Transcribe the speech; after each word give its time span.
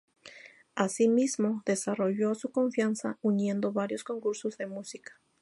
Asimismo, 0.73 1.61
desarrolló 1.63 2.33
su 2.33 2.51
confianza 2.51 3.19
uniendo 3.21 3.71
varios 3.71 4.03
concursos 4.03 4.57
de 4.57 4.65
música. 4.65 5.21